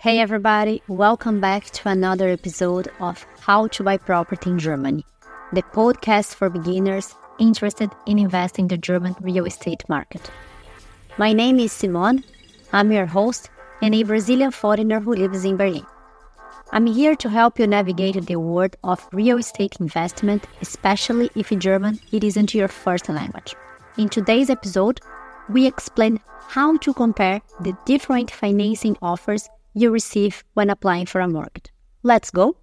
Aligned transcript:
Hey 0.00 0.20
everybody, 0.20 0.80
welcome 0.86 1.40
back 1.40 1.64
to 1.70 1.88
another 1.88 2.28
episode 2.28 2.86
of 3.00 3.26
How 3.40 3.66
to 3.66 3.82
Buy 3.82 3.96
Property 3.96 4.48
in 4.48 4.56
Germany, 4.56 5.04
the 5.52 5.64
podcast 5.64 6.36
for 6.36 6.48
beginners 6.48 7.16
interested 7.40 7.90
in 8.06 8.20
investing 8.20 8.66
in 8.66 8.68
the 8.68 8.76
German 8.76 9.16
real 9.20 9.44
estate 9.44 9.82
market. 9.88 10.30
My 11.16 11.32
name 11.32 11.58
is 11.58 11.72
Simon, 11.72 12.22
I'm 12.72 12.92
your 12.92 13.06
host 13.06 13.50
and 13.82 13.92
a 13.92 14.04
Brazilian 14.04 14.52
foreigner 14.52 15.00
who 15.00 15.16
lives 15.16 15.44
in 15.44 15.56
Berlin. 15.56 15.84
I'm 16.70 16.86
here 16.86 17.16
to 17.16 17.28
help 17.28 17.58
you 17.58 17.66
navigate 17.66 18.24
the 18.24 18.36
world 18.36 18.76
of 18.84 19.04
real 19.12 19.38
estate 19.38 19.78
investment, 19.80 20.46
especially 20.62 21.28
if 21.34 21.50
in 21.50 21.58
German 21.58 21.98
it 22.12 22.22
isn't 22.22 22.54
your 22.54 22.68
first 22.68 23.08
language. 23.08 23.56
In 23.96 24.08
today's 24.08 24.48
episode, 24.48 25.00
we 25.48 25.66
explain 25.66 26.20
how 26.46 26.76
to 26.76 26.94
compare 26.94 27.42
the 27.62 27.76
different 27.84 28.30
financing 28.30 28.96
offers 29.02 29.48
you 29.80 29.90
receive 29.90 30.44
when 30.54 30.70
applying 30.70 31.06
for 31.06 31.20
a 31.20 31.28
mortgage. 31.28 31.72
Let's 32.02 32.30
go! 32.30 32.56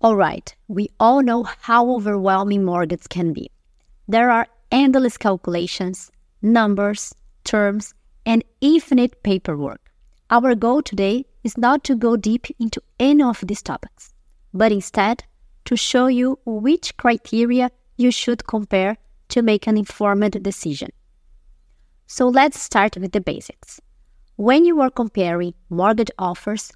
Alright, 0.00 0.54
we 0.68 0.88
all 1.00 1.22
know 1.22 1.42
how 1.42 1.90
overwhelming 1.90 2.64
mortgages 2.64 3.08
can 3.08 3.32
be. 3.32 3.50
There 4.06 4.30
are 4.30 4.46
endless 4.70 5.16
calculations, 5.16 6.12
numbers, 6.40 7.12
terms, 7.42 7.94
and 8.24 8.44
infinite 8.60 9.22
paperwork. 9.24 9.90
Our 10.30 10.54
goal 10.54 10.82
today 10.82 11.24
is 11.42 11.58
not 11.58 11.82
to 11.84 11.96
go 11.96 12.16
deep 12.16 12.46
into 12.60 12.80
any 13.00 13.22
of 13.24 13.42
these 13.46 13.62
topics, 13.62 14.14
but 14.54 14.70
instead 14.70 15.24
to 15.68 15.76
show 15.76 16.06
you 16.06 16.38
which 16.46 16.96
criteria 16.96 17.70
you 17.98 18.10
should 18.10 18.46
compare 18.46 18.96
to 19.28 19.42
make 19.42 19.66
an 19.66 19.76
informed 19.76 20.42
decision. 20.42 20.88
So 22.06 22.26
let's 22.26 22.58
start 22.58 22.96
with 22.96 23.12
the 23.12 23.20
basics. 23.20 23.78
When 24.36 24.64
you 24.64 24.80
are 24.80 24.88
comparing 24.88 25.52
mortgage 25.68 26.10
offers, 26.18 26.72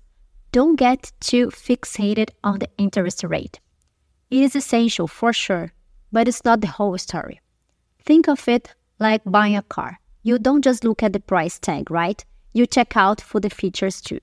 don't 0.51 0.77
get 0.77 1.11
too 1.21 1.47
fixated 1.47 2.33
on 2.45 2.59
the 2.59 2.69
interest 2.77 3.25
rate. 3.25 3.61
It 4.31 4.43
is 4.43 4.55
essential 4.55 5.09
for 5.09 5.33
sure, 5.33 5.73
but 6.13 6.29
it's 6.29 6.45
not 6.45 6.61
the 6.61 6.67
whole 6.67 6.99
story. 6.99 7.41
Think 8.05 8.29
of 8.29 8.47
it 8.47 8.75
like 8.99 9.23
buying 9.25 9.57
a 9.57 9.63
car. 9.63 10.01
You 10.23 10.39
don't 10.39 10.63
just 10.63 10.85
look 10.85 11.03
at 11.03 11.15
the 11.15 11.21
price 11.21 11.59
tag, 11.59 11.91
right? 11.91 12.23
You 12.53 12.67
check 12.67 12.95
out 12.95 13.23
for 13.23 13.41
the 13.41 13.49
features 13.49 14.03
too. 14.03 14.21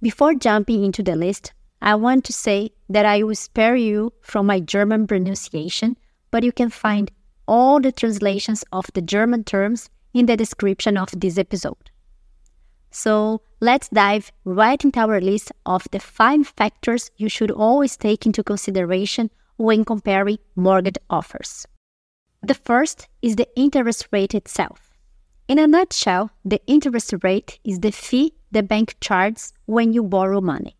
Before 0.00 0.34
jumping 0.34 0.84
into 0.84 1.02
the 1.02 1.16
list, 1.16 1.54
I 1.80 1.94
want 1.94 2.24
to 2.24 2.32
say 2.32 2.72
that 2.88 3.06
I 3.06 3.22
will 3.22 3.34
spare 3.34 3.76
you 3.76 4.12
from 4.20 4.46
my 4.46 4.60
German 4.60 5.06
pronunciation, 5.06 5.96
but 6.30 6.42
you 6.42 6.52
can 6.52 6.70
find 6.70 7.10
all 7.46 7.80
the 7.80 7.92
translations 7.92 8.64
of 8.72 8.86
the 8.94 9.02
German 9.02 9.44
terms 9.44 9.88
in 10.12 10.26
the 10.26 10.36
description 10.36 10.96
of 10.96 11.08
this 11.18 11.38
episode. 11.38 11.90
So 12.90 13.42
let's 13.60 13.88
dive 13.88 14.32
right 14.44 14.82
into 14.82 14.98
our 15.00 15.20
list 15.20 15.52
of 15.66 15.86
the 15.92 16.00
five 16.00 16.46
factors 16.48 17.10
you 17.16 17.28
should 17.28 17.50
always 17.50 17.96
take 17.96 18.26
into 18.26 18.42
consideration 18.42 19.30
when 19.56 19.84
comparing 19.84 20.38
mortgage 20.56 20.98
offers. 21.10 21.66
The 22.42 22.54
first 22.54 23.08
is 23.22 23.36
the 23.36 23.48
interest 23.56 24.08
rate 24.12 24.34
itself. 24.34 24.90
In 25.48 25.58
a 25.58 25.66
nutshell, 25.66 26.30
the 26.44 26.60
interest 26.66 27.14
rate 27.22 27.58
is 27.64 27.80
the 27.80 27.92
fee 27.92 28.34
the 28.50 28.62
bank 28.62 28.96
charges 29.00 29.52
when 29.66 29.92
you 29.92 30.02
borrow 30.02 30.40
money. 30.40 30.77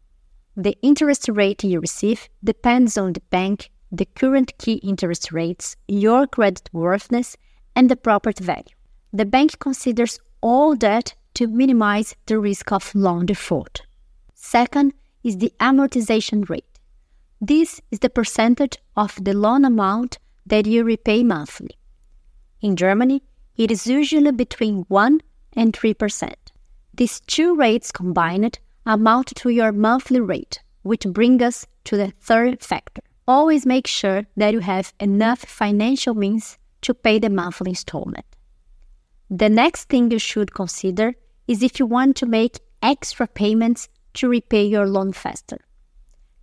The 0.61 0.77
interest 0.83 1.29
rate 1.29 1.63
you 1.63 1.79
receive 1.79 2.29
depends 2.43 2.99
on 2.99 3.13
the 3.13 3.23
bank, 3.31 3.71
the 3.93 4.07
current 4.07 4.59
key 4.59 4.81
interest 4.83 5.31
rates, 5.31 5.77
your 5.87 6.27
credit 6.27 6.69
worthiness, 6.73 7.37
and 7.77 7.89
the 7.89 7.95
property 7.95 8.43
value. 8.43 8.75
The 9.13 9.25
bank 9.25 9.61
considers 9.61 10.19
all 10.41 10.75
that 10.79 11.15
to 11.35 11.47
minimize 11.47 12.17
the 12.27 12.41
risk 12.41 12.73
of 12.73 12.93
loan 12.93 13.27
default. 13.27 13.83
Second 14.35 14.95
is 15.23 15.37
the 15.39 15.53
amortization 15.61 16.49
rate. 16.49 16.81
This 17.41 17.81
is 17.93 18.01
the 18.01 18.11
percentage 18.11 18.79
of 18.97 19.17
the 19.23 19.35
loan 19.35 19.65
amount 19.65 20.19
that 20.45 20.67
you 20.67 20.83
repay 20.83 21.23
monthly. 21.23 21.79
In 22.61 22.75
Germany, 22.75 23.23
it 23.57 23.71
is 23.71 23.87
usually 23.87 24.33
between 24.33 24.87
1 24.89 25.21
and 25.53 25.73
3%. 25.73 26.33
These 26.95 27.21
two 27.21 27.55
rates 27.55 27.93
combined 27.93 28.59
amount 28.89 29.37
to 29.37 29.51
your 29.51 29.71
monthly 29.71 30.19
rate, 30.19 30.61
which 30.83 31.05
brings 31.05 31.43
us 31.43 31.67
to 31.85 31.97
the 31.97 32.11
third 32.21 32.65
factor. 32.65 33.03
Always 33.29 33.67
make 33.67 33.87
sure 33.87 34.25
that 34.39 34.55
you 34.55 34.61
have 34.61 34.95
enough 34.99 35.41
financial 35.41 36.15
means 36.15 36.59
to 36.81 36.95
pay 36.95 37.19
the 37.19 37.29
monthly 37.29 37.73
installment. 37.73 38.25
The 39.29 39.51
next 39.51 39.91
thing 39.91 40.11
you 40.11 40.19
should 40.19 40.55
consider 40.55 41.15
is 41.47 41.63
if 41.63 41.79
you 41.79 41.85
want 41.85 42.17
to 42.17 42.27
make 42.27 42.59
extra 42.83 43.27
payments 43.27 43.91
to 44.15 44.29
repay 44.29 44.65
your 44.65 44.87
loan 44.87 45.13
faster. 45.13 45.59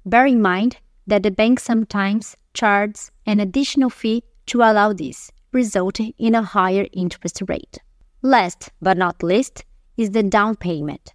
Bear 0.06 0.28
in 0.28 0.40
mind 0.40 0.78
that 1.08 1.24
the 1.24 1.32
bank 1.32 1.60
sometimes 1.60 2.38
charges 2.54 3.12
an 3.26 3.40
additional 3.40 3.90
fee 3.90 4.24
to 4.48 4.60
allow 4.60 4.94
this, 4.94 5.32
resulting 5.52 6.14
in 6.20 6.36
a 6.36 6.44
higher 6.44 6.86
interest 6.94 7.42
rate. 7.48 7.80
Last 8.22 8.70
but 8.82 8.98
not 8.98 9.24
least 9.24 9.66
is 9.98 10.12
the 10.12 10.22
down 10.22 10.56
payment. 10.56 11.14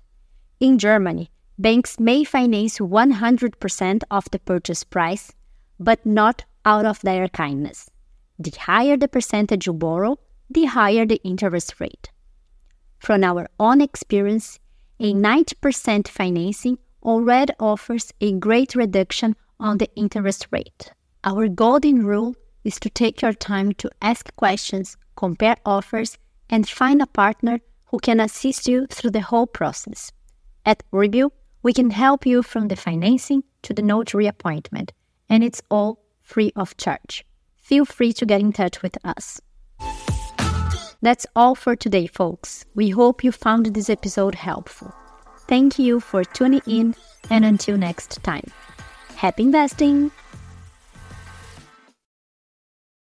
In 0.61 0.77
Germany, 0.77 1.31
banks 1.59 1.99
may 1.99 2.23
finance 2.23 2.79
100% 2.79 4.03
of 4.11 4.31
the 4.31 4.39
purchase 4.39 4.85
price, 4.85 5.33
but 5.79 6.05
not 6.05 6.45
out 6.67 6.85
of 6.85 7.01
their 7.01 7.29
kindness. 7.29 7.89
The 8.39 8.51
higher 8.51 8.99
the 8.99 9.09
percentage 9.09 9.67
you 9.67 9.73
borrow, 9.73 10.19
the 10.51 10.67
higher 10.67 11.07
the 11.07 11.19
interest 11.25 11.81
rate. 11.81 12.11
From 12.99 13.25
our 13.25 13.49
own 13.59 13.81
experience, 13.81 14.59
a 14.99 15.15
90% 15.15 16.07
financing 16.09 16.77
already 17.03 17.55
offers 17.59 18.13
a 18.21 18.33
great 18.33 18.75
reduction 18.75 19.37
on 19.59 19.79
the 19.79 19.89
interest 19.97 20.47
rate. 20.51 20.93
Our 21.25 21.49
golden 21.49 22.05
rule 22.05 22.35
is 22.65 22.79
to 22.81 22.91
take 22.91 23.23
your 23.23 23.33
time 23.33 23.73
to 23.75 23.91
ask 24.03 24.37
questions, 24.37 24.99
compare 25.17 25.57
offers, 25.65 26.19
and 26.51 26.69
find 26.69 27.01
a 27.01 27.07
partner 27.07 27.61
who 27.87 27.99
can 27.99 28.21
assist 28.21 28.69
you 28.69 28.87
through 28.89 29.13
the 29.13 29.23
whole 29.23 29.47
process. 29.47 30.13
At 30.71 30.85
Review, 30.93 31.33
we 31.65 31.73
can 31.73 31.91
help 31.91 32.25
you 32.25 32.45
from 32.45 32.69
the 32.69 32.77
financing 32.77 33.43
to 33.63 33.75
the 33.75 33.83
notary 33.83 34.29
appointment, 34.29 34.93
and 35.29 35.43
it's 35.43 35.61
all 35.69 35.99
free 36.23 36.53
of 36.55 36.77
charge. 36.77 37.27
Feel 37.57 37.85
free 37.85 38.13
to 38.13 38.25
get 38.25 38.41
in 38.41 38.53
touch 38.53 38.81
with 38.81 38.97
us. 39.05 39.41
That's 41.03 41.27
all 41.35 41.57
for 41.57 41.75
today, 41.75 42.07
folks. 42.07 42.67
We 42.77 42.91
hope 42.91 43.25
you 43.25 43.33
found 43.33 43.67
this 43.67 43.91
episode 43.91 44.37
helpful. 44.37 44.95
Thank 45.49 45.77
you 45.77 45.99
for 45.99 46.23
tuning 46.23 46.63
in, 46.69 46.95
and 47.31 47.45
until 47.45 47.77
next 47.77 48.23
time, 48.23 48.47
happy 49.17 49.43
investing! 49.43 50.13